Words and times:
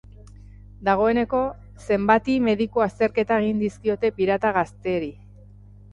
Dagoeneko 0.87 1.41
zenbati 1.83 2.39
mediku-azterketa 2.47 3.39
egin 3.45 3.61
dizkiote 3.65 4.15
pirata 4.19 4.55
gazteri. 4.57 5.13